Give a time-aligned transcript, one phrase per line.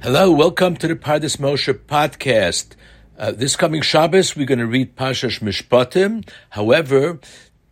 [0.00, 2.76] Hello, welcome to the Pardes Moshe podcast.
[3.18, 6.26] Uh, this coming Shabbos, we're going to read Parshas Mishpatim.
[6.50, 7.18] However,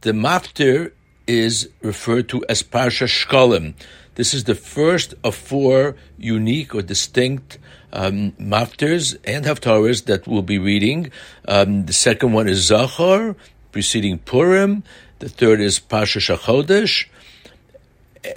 [0.00, 0.90] the Maftir
[1.28, 3.74] is referred to as Parshash Shkolim.
[4.16, 7.59] This is the first of four unique or distinct
[7.93, 11.12] um, Maftirs and Haftarahs that we'll be reading.
[11.46, 13.36] Um, the second one is Zachor,
[13.70, 14.82] preceding Purim.
[15.20, 17.06] The third is Pashash Achodesh.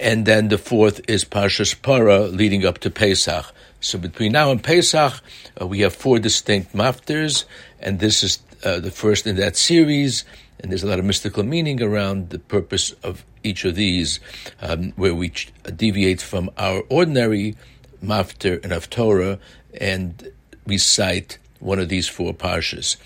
[0.00, 3.52] And then the fourth is Parshas Para, leading up to Pesach.
[3.80, 5.14] So between now and Pesach,
[5.60, 7.44] uh, we have four distinct maftirs,
[7.80, 10.24] and this is uh, the first in that series.
[10.60, 14.20] And there's a lot of mystical meaning around the purpose of each of these,
[14.60, 17.56] um, where we ch- deviate from our ordinary
[18.04, 19.38] maftir and of Torah
[19.80, 20.30] and
[20.66, 22.96] recite one of these four parshas.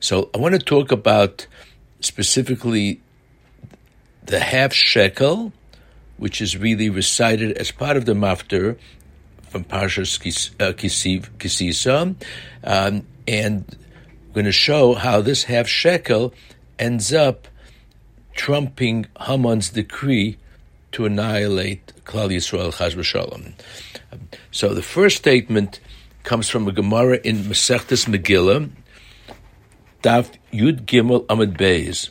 [0.00, 1.46] So I want to talk about
[2.00, 3.00] specifically
[4.24, 5.52] the half shekel,
[6.16, 8.76] which is really recited as part of the maftir
[9.54, 12.16] from Parshas uh, Kisisa,
[12.64, 13.64] um, and
[14.26, 16.34] we're going to show how this half shekel
[16.76, 17.46] ends up
[18.34, 20.38] trumping Haman's decree
[20.90, 23.52] to annihilate Klal Yisrael Chas v'Shalom.
[24.50, 25.78] So the first statement
[26.24, 28.70] comes from a Gemara in Masechtas Megillah,
[30.02, 32.10] Daf Yud Gimel Amid Beis.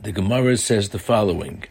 [0.00, 1.64] The Gemara says the following.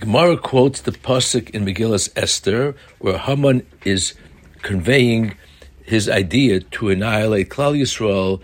[0.00, 4.14] Gemara quotes the pasuk in Megillus Esther, where Haman is
[4.62, 5.36] conveying
[5.84, 8.40] his idea to annihilate Klal Yisrael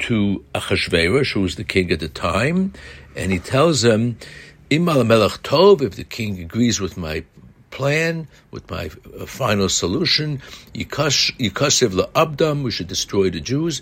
[0.00, 2.74] to Achashverosh, who was the king at the time,
[3.16, 4.18] and he tells him,
[4.70, 7.24] "Imal Melech Tov, if the king agrees with my
[7.70, 10.42] plan, with my uh, final solution,
[10.74, 13.80] Yikasev Abdam, we should destroy the Jews."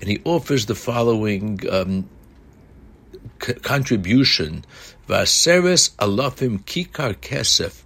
[0.00, 2.08] And he offers the following um,
[3.38, 4.64] contribution
[5.08, 7.82] Vaseres alafim kikar kesef.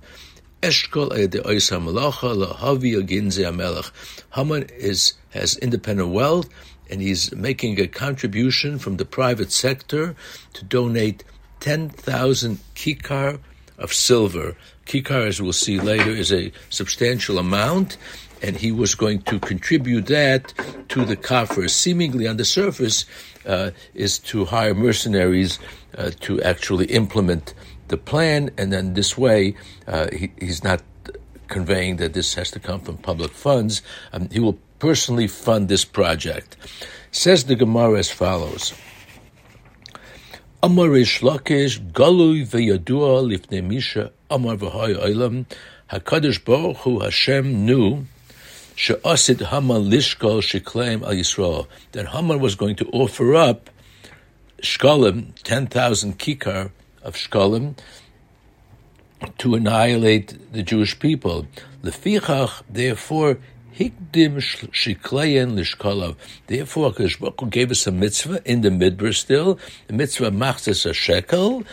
[0.61, 3.91] Eshkol ede oisa malacha lahavi aginze amelech.
[4.31, 6.49] Haman is has independent wealth,
[6.91, 10.17] and he's making a contribution from the private sector
[10.53, 11.23] to donate
[11.61, 13.39] ten thousand kikar
[13.79, 14.57] of silver.
[14.87, 17.97] Kikar, as we'll see later, is a substantial amount,
[18.43, 20.53] and he was going to contribute that
[20.89, 21.69] to the kafir.
[21.69, 23.07] Seemingly on the surface,
[23.47, 25.59] uh, is to hire mercenaries
[25.99, 27.55] uh, to actually implement
[27.89, 29.55] the plan, and then this way
[29.87, 30.83] uh, he, he's not
[31.49, 33.83] conveying that this has to come from public funds.
[34.13, 36.57] Um, he will personally fund this project.
[37.11, 38.73] Says the Gemara as follows.
[40.63, 45.45] Amar Lakish Galui lifnei Misha Amar v'Hay Olam
[45.91, 48.07] Hakadosh Baruch Hu Hashem knew
[48.75, 53.71] she'asid Haman lishkol sheklaim al Yisrael that Haman was going to offer up
[54.63, 56.71] shkolim, 10,000 kikar
[57.03, 57.77] of shkolim,
[59.39, 61.47] to annihilate the Jewish people.
[61.83, 63.39] Lefichach, therefore,
[63.77, 66.17] hikdim shikleyen lishkolav.
[66.47, 71.65] Therefore, Baruch gave us a mitzvah in the midbar still, the mitzvah machzes a shekel,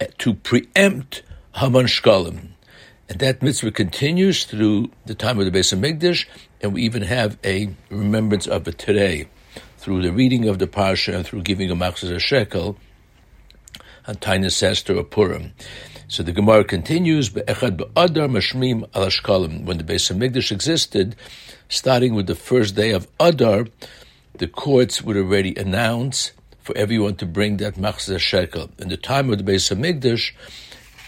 [0.00, 2.48] eh, to preempt Haman shkolim.
[3.08, 6.26] And that mitzvah continues through the time of the Beis Hamikdash,
[6.60, 9.28] and we even have a remembrance of it today
[9.78, 12.76] through the reading of the parsha and through giving a machzor a shekel
[14.08, 15.52] on Taanis Esther or Purim.
[16.08, 17.52] So the Gemara continues, When the
[19.84, 21.16] Beis Hamikdash existed,
[21.68, 23.66] starting with the first day of Adar,
[24.38, 28.70] the courts would already announce for everyone to bring that machzor shekel.
[28.78, 30.32] In the time of the Beis Hamikdash,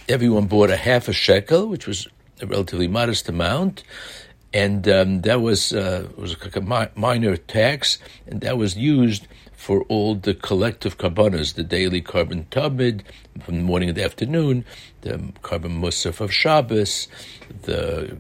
[0.09, 2.09] everyone bought a half a shekel, which was
[2.41, 3.83] a relatively modest amount,
[4.53, 9.83] and um, that was uh, was a mi- minor tax, and that was used for
[9.85, 13.03] all the collective karbanas, the daily korban tabid
[13.43, 14.65] from the morning and the afternoon,
[15.03, 17.09] the korban musaf of Shabbos,
[17.63, 18.17] the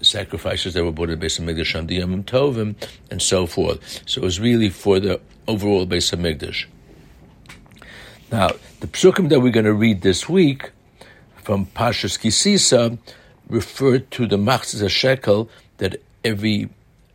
[0.00, 2.76] sacrifices that were brought to the Hamikdash on the Yom Tovim,
[3.10, 4.02] and so forth.
[4.06, 6.66] So it was really for the overall Beis Hamikdash.
[8.30, 8.50] Now,
[8.80, 10.70] the psukim that we're going to read this week
[11.48, 12.98] from Pashas Kisisa
[13.48, 16.68] referred to the machzah shekel that every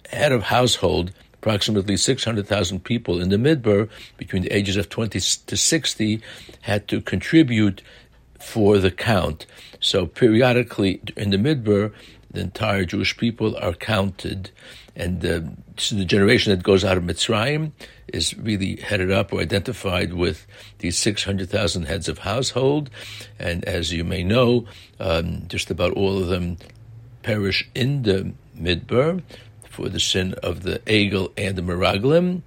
[0.10, 3.88] head of household, approximately 600,000 people in the Midbar
[4.18, 6.20] between the ages of 20 to 60,
[6.62, 7.84] had to contribute
[8.40, 9.46] for the count.
[9.80, 11.94] So periodically in the Midbar,
[12.32, 14.50] the entire Jewish people are counted,
[14.96, 15.42] and uh,
[15.78, 17.72] so the generation that goes out of Mitzrayim
[18.08, 20.46] is really headed up or identified with
[20.80, 22.90] these 600,000 heads of household.
[23.40, 24.66] And as you may know,
[25.00, 26.58] um, just about all of them
[27.24, 29.24] perish in the Midbar
[29.68, 32.44] for the sin of the Egel and the Meraglim.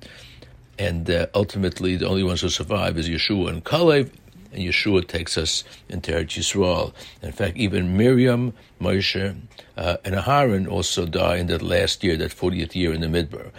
[0.78, 4.10] And uh, ultimately, the only ones who survive is Yehoshua and Kalev,
[4.52, 6.92] and Yehoshua takes us into Eretz Yisrael.
[7.22, 9.36] In fact, even Miriam, Moshe,
[9.76, 13.50] uh, and Aharon also die in that last year, that 40th year in the Midbar.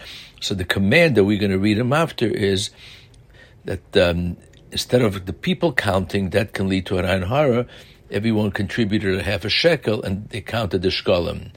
[0.42, 2.72] So the command that we're going to read him after is
[3.66, 4.38] that um,
[4.72, 7.68] instead of the people counting, that can lead to an Hara,
[8.10, 11.52] everyone contributed a half a shekel and they counted the shkalim.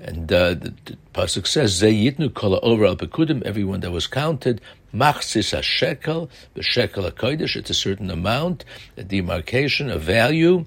[0.00, 4.60] And uh, the, the pasuk says, "Zeyitnu kol over al pekudim." Everyone that was counted,
[4.94, 7.56] machzis a shekel, the shekel a kodesh.
[7.56, 8.64] It's a certain amount,
[8.96, 10.66] a demarcation, a value,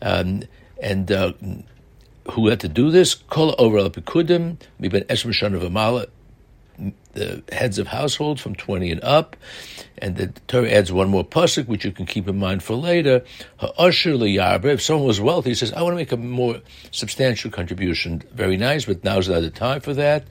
[0.00, 0.44] um,
[0.80, 1.32] and uh,
[2.30, 3.14] who had to do this?
[3.14, 3.54] Kol.
[3.56, 6.08] Miben shana
[7.14, 9.36] the heads of household from 20 and up.
[9.98, 13.24] And the Torah adds one more pasuk, which you can keep in mind for later.
[13.56, 14.66] Ha'asher liyarbe.
[14.66, 16.60] If someone was wealthy, he says, I want to make a more
[16.92, 18.22] substantial contribution.
[18.32, 20.24] Very nice, but now's not the time for that.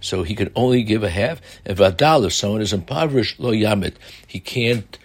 [0.00, 1.40] So he can only give a half.
[1.64, 3.94] And vadal, if someone is impoverished, lo yamit,
[4.26, 4.98] he can't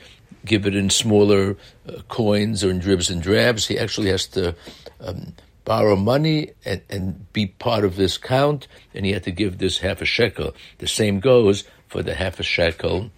[0.45, 1.55] give it in smaller
[1.87, 3.67] uh, coins or in dribs and drabs.
[3.67, 4.55] He actually has to
[4.99, 5.33] um,
[5.69, 9.77] borrow money and, and be part of this count, and he had to give this
[9.77, 10.55] half a shekel.
[10.79, 13.11] The same goes for the half a shekel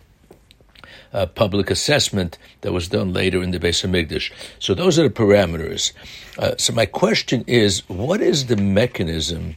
[1.14, 4.34] uh, public assessment that was done later in the Beis Hamikdash.
[4.60, 5.94] So those are the parameters.
[6.38, 9.56] Uh, so my question is, what is the mechanism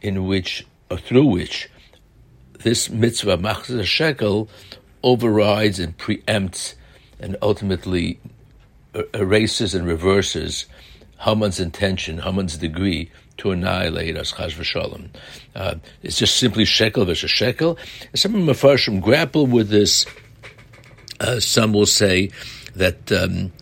[0.00, 1.68] in which, or through which,
[2.60, 4.48] this mitzvah machzah shekel
[5.02, 6.72] overrides and preempts
[7.18, 8.18] and ultimately
[8.96, 10.64] er, erases and reverses
[11.20, 15.08] Haman's intention, Haman's degree to annihilate us, chas v'shalom.
[15.54, 17.78] Uh, it's just simply shekel versus shekel.
[18.14, 20.06] Some of the Mepharshim grapple with this.
[21.20, 22.30] Uh, some will say
[22.74, 23.52] that um,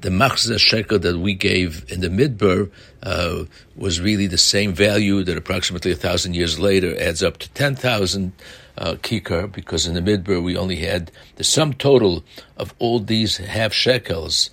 [0.00, 2.70] the machzah shekel that we gave in the midbar
[3.02, 3.44] uh,
[3.76, 8.32] was really the same value that approximately a thousand years later adds up to 10,000
[8.78, 12.24] uh, kikar, because in the midbar we only had the sum total
[12.56, 14.50] of all these half shekels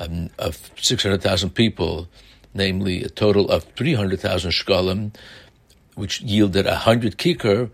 [0.00, 2.08] um, of 600,000 people,
[2.54, 5.14] namely a total of 300,000 shkalim,
[5.94, 7.70] which yielded 100 kikar,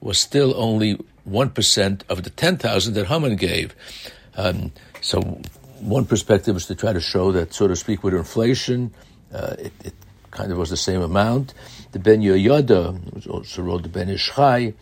[0.00, 3.74] was still only 1% of the 10,000 that Haman gave.
[4.36, 5.20] Um, so
[5.80, 8.92] one perspective is to try to show that, so to speak, with inflation,
[9.32, 9.94] uh, it, it,
[10.30, 11.54] kind of was the same amount.
[11.92, 14.74] The Ben Yehoyada, also wrote the Ben Ish Chai,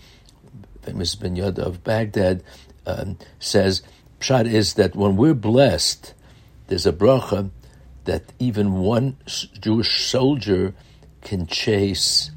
[0.83, 2.43] famous Ben Yoda of Baghdad,
[2.87, 3.83] um, says,
[4.19, 6.13] Pshat is that when we're blessed,
[6.67, 7.51] there's a bracha
[8.05, 9.17] that even one
[9.61, 10.75] Jewish soldier
[11.23, 12.31] can chase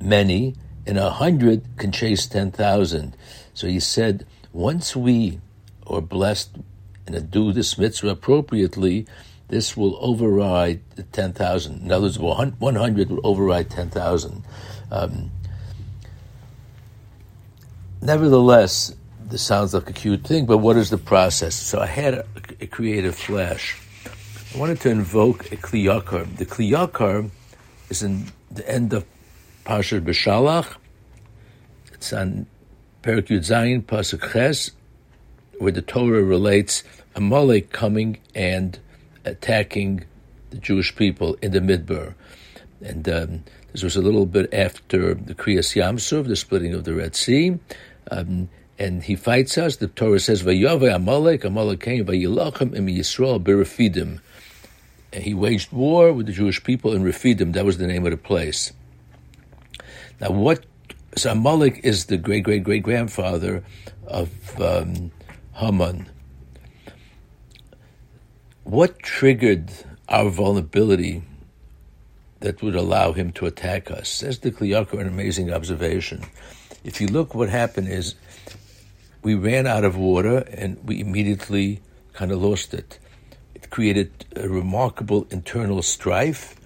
[0.00, 0.54] many,
[0.86, 3.16] and a hundred can chase ten thousand.
[3.54, 5.40] So he said, once we
[5.86, 6.56] are blessed
[7.06, 9.06] and do this mitzvah appropriately,
[9.48, 11.82] this will override the ten thousand.
[11.82, 14.44] In other words, one hundred will override ten thousand.
[14.90, 15.32] Um,
[18.00, 18.94] nevertheless,
[19.30, 21.54] this sounds like a cute thing, but what is the process?
[21.54, 22.26] So I had a,
[22.60, 23.80] a creative flash.
[24.54, 26.36] I wanted to invoke a Kli Yakar.
[26.36, 27.30] The Kli Yakar
[27.88, 29.04] is in the end of
[29.64, 30.76] Parshat Beshalach.
[31.92, 32.46] It's on
[33.02, 34.72] Perak Yud Pasuk Ches,
[35.58, 36.82] where the Torah relates
[37.14, 38.78] Amalek coming and
[39.24, 40.04] attacking
[40.50, 42.14] the Jewish people in the Midbar.
[42.80, 46.94] And um, this was a little bit after the Kriyas Yamsuf, the splitting of the
[46.94, 47.58] Red Sea.
[48.10, 48.48] Um,
[48.80, 49.76] and he fights us.
[49.76, 54.20] The Torah says, "Vayave Amalek, Amalek came, Vayilachem im Yisrael berafidim."
[55.12, 57.52] He waged war with the Jewish people in Refidim.
[57.52, 58.72] That was the name of the place.
[60.20, 60.64] Now, what?
[61.16, 63.62] So Amalek is the great great great grandfather
[64.06, 65.10] of um,
[65.52, 66.08] Haman.
[68.64, 69.70] What triggered
[70.08, 71.22] our vulnerability
[72.38, 74.08] that would allow him to attack us?
[74.08, 76.24] Says the Kli Yakar, an amazing observation.
[76.82, 78.14] If you look, what happened is
[79.22, 81.80] we ran out of water and we immediately
[82.12, 82.98] kind of lost it.
[83.54, 86.56] It created a remarkable internal strife,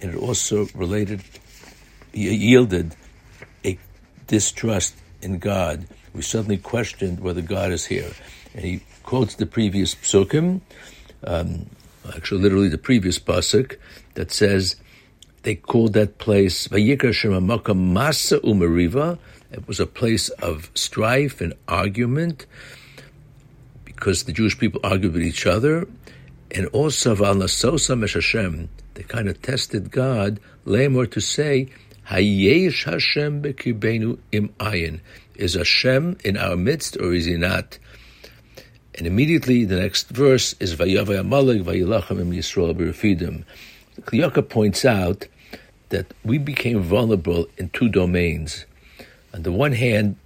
[0.00, 1.22] and it also related,
[2.12, 2.94] yielded
[3.64, 3.78] a
[4.26, 5.86] distrust in God.
[6.14, 8.10] We suddenly questioned whether God is here.
[8.54, 10.60] And he quotes the previous psukim,
[11.24, 11.66] um,
[12.14, 13.76] actually literally the previous pasuk,
[14.14, 14.76] that says
[15.42, 19.18] they called that place Vayikra Shema Masa Umariva,
[19.52, 22.46] it was a place of strife and argument
[23.84, 25.86] because the Jewish people argued with each other,
[26.50, 28.68] and also Val Nasosa Meshashem.
[28.94, 31.68] They kind of tested God, Lamor to say,
[32.08, 35.00] Hayesh Hashem bekibenu im ayin.
[35.36, 37.78] Is Hashem in our midst or is he not?
[38.96, 43.44] And immediately the next verse is Vayavay Amalek Vayilachem im Yisrael B'Refidim.
[44.02, 45.28] Kliyaka points out
[45.90, 48.66] that we became vulnerable in two domains.
[49.34, 50.16] On the one hand,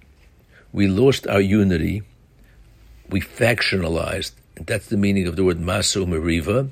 [0.73, 2.03] we lost our unity,
[3.09, 6.69] we factionalized, And that's the meaning of the word Masu Meriva.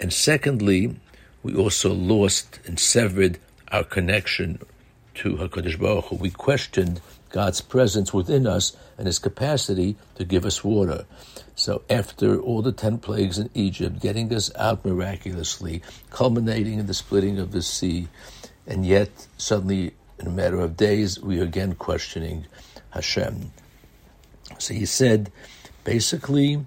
[0.00, 0.96] And secondly,
[1.42, 3.38] we also lost and severed
[3.72, 4.60] our connection
[5.16, 6.16] to HaKadosh Baruch Hu.
[6.16, 7.00] We questioned
[7.30, 11.06] God's presence within us and His capacity to give us water.
[11.54, 16.94] So after all the ten plagues in Egypt, getting us out miraculously, culminating in the
[16.94, 18.08] splitting of the sea,
[18.66, 22.46] and yet suddenly in a matter of days, we are again questioning
[22.90, 23.52] Hashem.
[24.58, 25.30] So he said,
[25.84, 26.64] basically,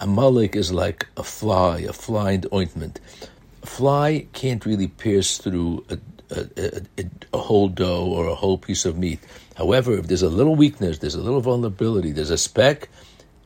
[0.00, 3.00] Amalek is like a fly, a fly in ointment.
[3.62, 5.98] A fly can't really pierce through a,
[6.30, 9.18] a, a, a, whole dough or a whole piece of meat.
[9.56, 12.88] However, if there's a little weakness, there's a little vulnerability, there's a speck,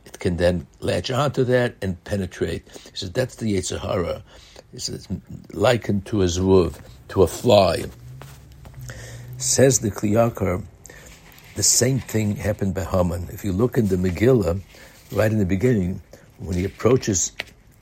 [0.05, 2.63] it can then latch onto that and penetrate.
[2.91, 4.23] He says that's the Yetzer Hara.
[4.71, 5.07] He says
[5.53, 7.85] likened to a zvuv, to a fly.
[9.43, 10.63] Says the Kli Yakar,
[11.55, 13.27] the same thing happened by Haman.
[13.29, 14.61] If you look in the Megillah,
[15.11, 16.01] right in the beginning,
[16.39, 17.33] when he approaches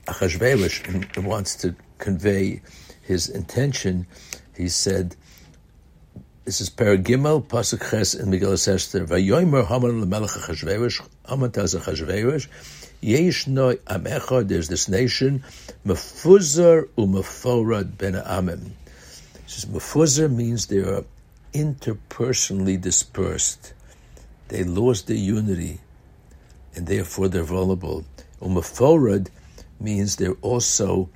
[0.06, 2.62] Achashverosh and wants to convey
[3.04, 4.08] his intention,
[4.56, 5.14] he said,
[6.44, 9.06] this is Paragimel, Pasuk Ches in Megillah Esther.
[9.06, 11.08] Vayomer Haman lemelech Achashverosh.
[11.28, 12.48] Haman tells Achashverosh,
[13.00, 15.44] Yesh no am there's this nation,
[15.86, 18.64] Mefuzar u'meforad ben amim.
[18.64, 18.72] He
[19.46, 21.04] says, Mefuzar means there are
[21.52, 23.74] interpersonally dispersed.
[24.48, 25.80] They lost their unity,
[26.74, 28.04] and therefore they're vulnerable.
[28.40, 29.28] Umaforad
[29.80, 31.08] means they're also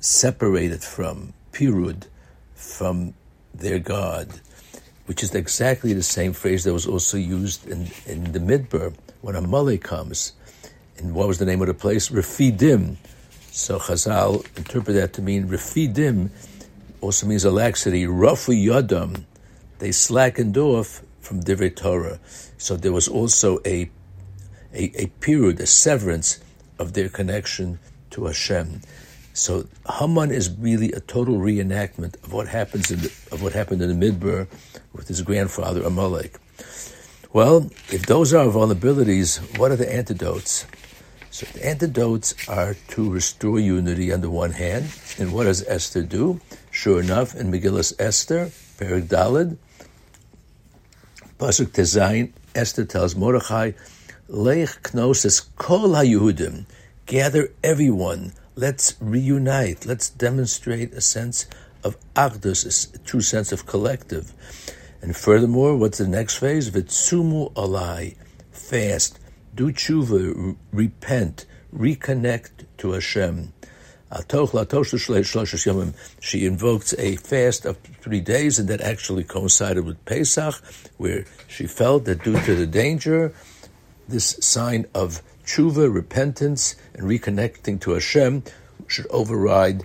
[0.00, 2.06] separated from, pirud,
[2.54, 3.14] from
[3.54, 4.28] their God,
[5.06, 9.34] which is exactly the same phrase that was also used in, in the Midbar when
[9.34, 10.32] a Amalek comes.
[10.98, 12.08] And what was the name of the place?
[12.08, 12.96] Refidim.
[13.50, 16.30] So Chazal interpret that to mean Refidim
[17.00, 18.06] also means a laxity.
[18.06, 19.24] Rafu Yadam
[19.82, 22.20] they slackened off from Divrei Torah.
[22.56, 23.90] So there was also a,
[24.72, 26.38] a, a period, a severance
[26.78, 28.82] of their connection to Hashem.
[29.32, 29.66] So
[29.98, 33.98] Haman is really a total reenactment of what happens in the, of what happened in
[33.98, 34.46] the Midbar
[34.92, 36.38] with his grandfather Amalek.
[37.32, 40.64] Well, if those are vulnerabilities, what are the antidotes?
[41.32, 46.04] So the antidotes are to restore unity on the one hand, and what does Esther
[46.04, 46.40] do?
[46.70, 49.56] Sure enough, in Megillus Esther, Perik Dalid,
[51.42, 53.72] Pasuk Tezayin, Esther tells Mordechai,
[54.30, 56.66] Leich Knosis Kol HaYehudim,
[57.06, 61.46] gather everyone, let's reunite, let's demonstrate a sense
[61.82, 64.32] of Achdus, a true sense of collective.
[65.02, 66.70] And furthermore, what's the next phase?
[66.70, 68.14] Vitsumu alai,
[68.52, 69.18] fast,
[69.52, 73.52] do tshuva, repent, reconnect to Hashem.
[76.20, 80.54] She invokes a fast of three days, and that actually coincided with Pesach,
[80.98, 83.32] where she felt that due to the danger,
[84.08, 88.42] this sign of tshuva, repentance, and reconnecting to Hashem
[88.86, 89.84] should override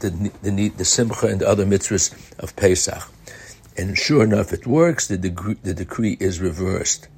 [0.00, 3.02] the, the, the simcha and the other mitzvahs of Pesach.
[3.76, 5.08] And sure enough, it works.
[5.08, 7.08] The, the decree is reversed.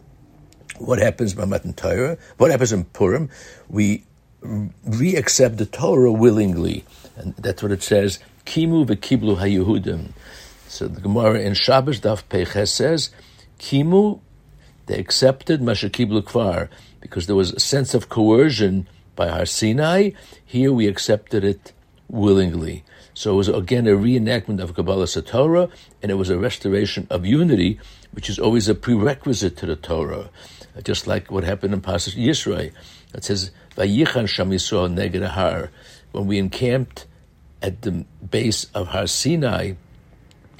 [0.79, 2.17] What happens by Matan Torah?
[2.39, 3.29] What happens in Purim?
[3.69, 4.05] We
[4.43, 6.85] re-accept the Torah willingly.
[7.17, 10.13] And that's what it says, Kimu v'kiblu haYehudim.
[10.69, 13.11] So the Gemara in Shabbos Daf Peches says,
[13.59, 14.21] Kimu,
[14.87, 16.69] they accepted Mashakiblu Kvar,
[17.01, 20.11] because there was a sense of coercion by Har Sinai.
[20.45, 21.73] Here we accepted it
[22.09, 22.85] willingly.
[23.15, 25.71] So it was again a reenactment of Kabbalah Satorah,
[26.03, 27.79] and it was a restoration of unity,
[28.13, 30.31] which is always a prerequisite to the Torah.
[30.83, 32.73] Just like what happened in Pasuk Yisrael.
[33.15, 35.71] It says, Vayichan Sham Yisrael Neged Har.
[36.13, 37.07] When we encamped
[37.63, 39.73] at the base of Har Sinai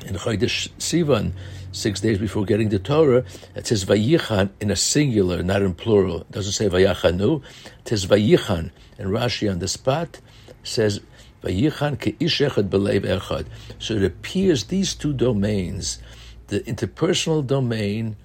[0.07, 1.33] in Chodesh Sivan,
[1.73, 6.23] six days before getting the Torah, it says Vayichan in a singular, not in plural.
[6.23, 7.43] It doesn't say Vayachanu.
[7.81, 8.71] It says Vayichan.
[8.99, 10.21] And Rashi on the spot
[10.63, 11.01] says
[11.43, 13.47] Vayichan ke'ish echad belev echad.
[13.79, 16.01] So it appears these two domains,
[16.49, 18.17] the interpersonal domain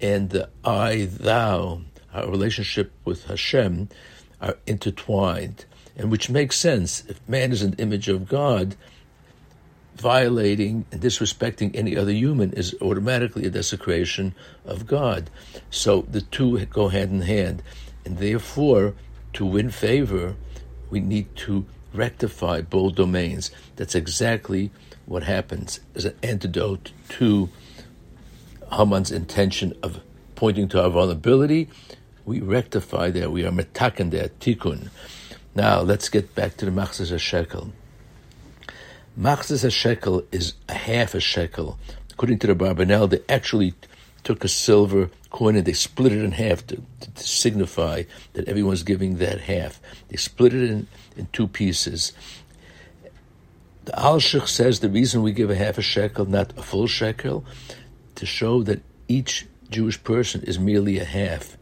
[0.00, 1.80] and the I, thou,
[2.14, 3.88] our relationship with Hashem,
[4.40, 5.64] are intertwined,
[5.96, 7.04] and which makes sense.
[7.06, 8.76] If man is an image of God,
[9.96, 15.30] violating and disrespecting any other human is automatically a desecration of God.
[15.70, 17.62] So the two go hand in hand,
[18.04, 18.94] and therefore,
[19.34, 20.36] to win favor,
[20.90, 23.50] we need to rectify both domains.
[23.76, 24.70] That's exactly
[25.06, 27.50] what happens as an antidote to
[28.72, 30.00] Haman's intention of
[30.34, 31.68] pointing to our vulnerability.
[32.24, 33.30] We rectify that.
[33.30, 34.88] We are metakan that tikkun.
[35.54, 37.72] Now let's get back to the machzas shekel.
[39.18, 41.78] Machzas shekel is a half a shekel.
[42.10, 43.74] According to the Barbanel, they actually
[44.24, 48.48] took a silver coin and they split it in half to, to, to signify that
[48.48, 49.80] everyone's giving that half.
[50.08, 52.12] They split it in, in two pieces.
[53.84, 56.86] The Al Alshich says the reason we give a half a shekel, not a full
[56.86, 57.44] shekel,
[58.14, 61.58] to show that each Jewish person is merely a half.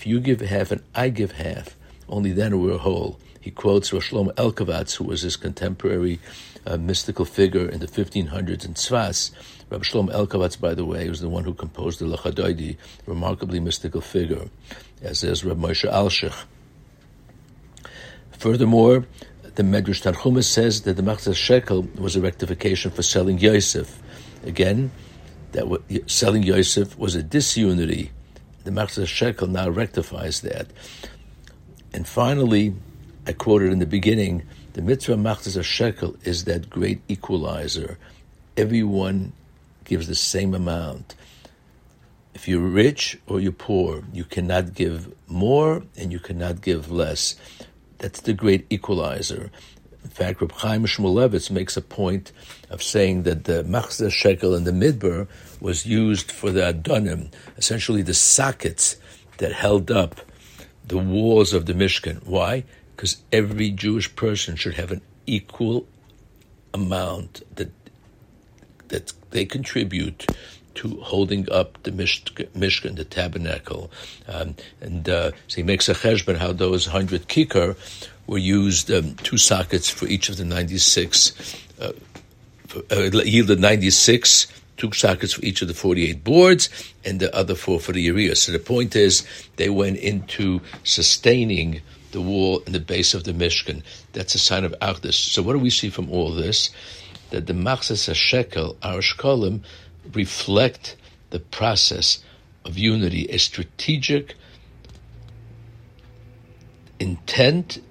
[0.00, 1.76] If you give half and I give half,
[2.08, 3.20] only then we're whole.
[3.38, 6.20] He quotes Rosh Shlomo Alkabetz, who was his contemporary
[6.64, 9.30] uh, mystical figure in the 1500s in Tzfas.
[9.68, 13.10] Rabbi Shlomo Alkabetz, by the way, was the one who composed the Lecha Dodi, a
[13.10, 14.48] remarkably mystical figure,
[15.02, 16.44] as is Rabbi Moshe Alshich.
[18.30, 19.04] Furthermore,
[19.54, 24.00] the Medrash Tanchumas says that the Machzah Shekel was a rectification for selling Yosef.
[24.44, 24.92] Again,
[25.52, 25.66] that
[26.06, 28.12] selling Yosef was a disunity.
[28.64, 30.66] The Machzah Shekel now rectifies that.
[31.92, 32.74] And finally,
[33.26, 34.42] I quoted in the beginning,
[34.74, 37.98] the mitzvah Machzah Shekel is that great equalizer.
[38.56, 39.32] Everyone
[39.84, 41.14] gives the same amount.
[42.34, 47.36] If you're rich or you're poor, you cannot give more and you cannot give less.
[47.98, 49.50] That's the great equalizer.
[50.02, 52.32] In fact, Reb Chaim Shmulevitz makes a point
[52.70, 55.28] of saying that the machzah shekel in the midbar
[55.60, 58.96] was used for the adonim, essentially the sockets
[59.38, 60.20] that held up
[60.86, 62.26] the walls of the Mishkan.
[62.26, 62.64] Why?
[62.96, 65.86] Because every Jewish person should have an equal
[66.74, 67.70] amount that
[68.88, 70.26] that they contribute
[70.80, 73.90] to holding up the Mishkan, the tabernacle.
[74.26, 77.76] Um, and uh, so he makes a cheshbon how those 100 kikar
[78.26, 81.92] were used, um, two sockets for each of the 96, uh,
[82.66, 84.46] for, uh, yielded 96
[84.78, 86.70] two sockets for each of the 48 boards,
[87.04, 88.34] and the other four for the area.
[88.34, 91.82] So the point is, they went into sustaining
[92.12, 93.82] the wall and the base of the Mishkan.
[94.14, 95.12] That's a sign of Achdus.
[95.12, 96.70] So what do we see from all this?
[97.28, 99.60] That the Machzas shekel, our Shkolim,
[100.12, 100.96] reflect
[101.30, 102.22] the process
[102.64, 104.34] of unity, a strategic
[106.98, 107.82] intent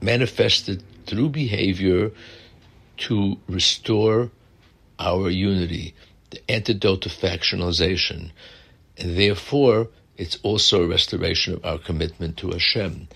[0.00, 2.10] manifested through behavior
[2.96, 4.30] to restore
[4.98, 5.94] our unity,
[6.30, 8.30] the antidote to factionalization.
[8.98, 13.08] And therefore, it's also a restoration of our commitment to Hashem.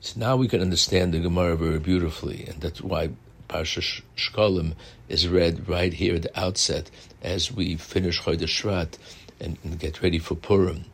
[0.00, 3.10] So now we can understand the Gemara very beautifully, and that's why
[3.48, 4.74] Parsha Shkolim
[5.08, 6.90] is read right here at the outset
[7.22, 8.98] as we finish Chodesh Shvat
[9.40, 10.84] and, and, get ready for Purim.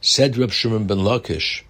[0.00, 1.62] Said Reb Shimon ben Lakish,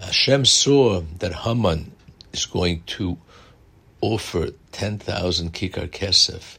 [0.00, 1.92] Hashem saw that Haman
[2.32, 3.18] is going to
[4.00, 6.58] offer 10,000 kikar kesef,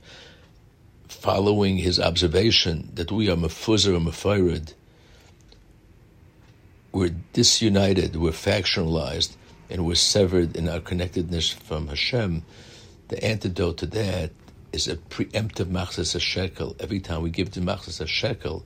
[1.07, 4.73] following his observation that we are mefuzar and mefirid,
[6.91, 9.35] we're disunited, we're factionalized,
[9.69, 12.43] and we're severed in our connectedness from Hashem,
[13.09, 14.31] the antidote to that
[14.71, 16.75] is a preemptive machzas a shekel.
[16.79, 18.65] Every time we give the machzas a shekel,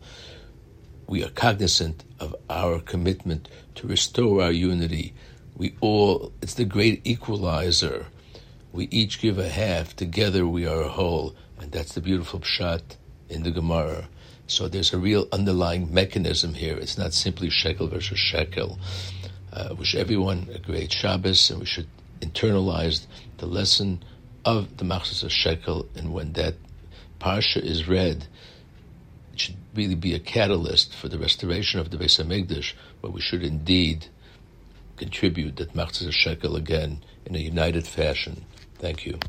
[1.07, 5.13] we are cognizant of our commitment to restore our unity.
[5.55, 8.07] We all, it's the great equalizer.
[8.71, 11.35] We each give a half, together we are a whole.
[11.59, 12.81] And that's the beautiful pshat
[13.29, 14.07] in the Gemara.
[14.47, 16.75] So there's a real underlying mechanism here.
[16.77, 18.77] It's not simply shekel versus shekel.
[19.53, 21.85] Uh, wish everyone a great Shabbos, and we should
[22.21, 23.05] internalize
[23.37, 24.03] the lesson
[24.43, 26.55] of the Machzas of Shekel, and when that
[27.21, 28.25] parsha is read,
[29.31, 33.21] it should really be a catalyst for the restoration of the Beis Hamikdash, where we
[33.21, 34.07] should indeed
[34.97, 38.45] contribute that Machzas of Shekel again in a united fashion.
[38.79, 39.19] Thank you.